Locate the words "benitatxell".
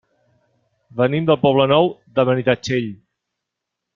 2.31-2.91